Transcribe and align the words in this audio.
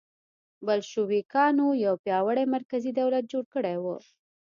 بلشویکانو 0.65 1.67
یو 1.85 1.95
پیاوړی 2.03 2.45
مرکزي 2.55 2.91
دولت 2.99 3.23
جوړ 3.31 3.43
کړی 3.53 3.75
و 3.79 3.85